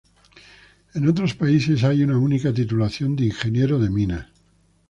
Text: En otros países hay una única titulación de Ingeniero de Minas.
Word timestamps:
En 0.95 1.07
otros 1.07 1.35
países 1.35 1.83
hay 1.83 2.01
una 2.01 2.17
única 2.17 2.51
titulación 2.51 3.15
de 3.15 3.25
Ingeniero 3.25 3.77
de 3.77 3.91
Minas. 3.91 4.25